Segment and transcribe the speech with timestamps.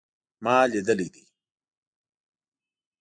[0.43, 1.23] ما لیدلی دی